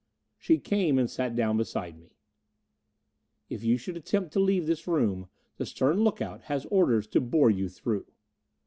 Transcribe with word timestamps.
She 0.39 0.57
came 0.57 0.97
and 0.97 1.07
sat 1.07 1.35
down 1.35 1.57
beside 1.57 1.95
me. 1.95 2.15
"If 3.51 3.63
you 3.63 3.77
should 3.77 3.95
attempt 3.95 4.33
to 4.33 4.39
leave 4.39 4.65
this 4.65 4.87
room, 4.87 5.27
the 5.57 5.65
stern 5.67 5.99
look 6.03 6.23
out 6.23 6.41
has 6.45 6.65
orders 6.71 7.05
to 7.09 7.21
bore 7.21 7.51
you 7.51 7.69
through." 7.69 8.07